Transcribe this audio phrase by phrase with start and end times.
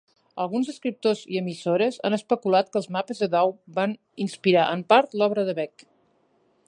[0.43, 3.93] Alguns escriptors i emissores han especulat que els mapes de Dow van
[4.29, 5.87] inspirar, en part, l'obra de Beck.